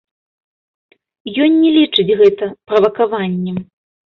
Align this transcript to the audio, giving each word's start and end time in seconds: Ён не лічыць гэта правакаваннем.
Ён 1.47 1.51
не 1.65 1.71
лічыць 1.77 2.13
гэта 2.23 2.49
правакаваннем. 2.73 3.63